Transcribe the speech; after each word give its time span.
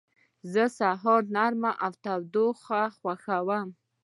زه 0.53 0.63
د 0.69 0.73
سهار 0.77 1.21
نرمه 1.35 1.71
تودوخه 2.03 2.81
خوښوم. 2.97 3.67